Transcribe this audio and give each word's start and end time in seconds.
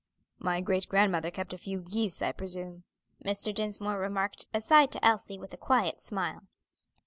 "My 0.39 0.61
great 0.61 0.87
grandmother 0.89 1.29
kept 1.29 1.53
a 1.53 1.59
few 1.59 1.81
geese, 1.81 2.23
I 2.23 2.31
presume," 2.31 2.85
Mr. 3.23 3.53
Dinsmore 3.53 3.99
remarked 3.99 4.47
aside 4.51 4.91
to 4.93 5.05
Elsie 5.05 5.37
with 5.37 5.53
a 5.53 5.57
quiet 5.57 6.01
smile. 6.01 6.41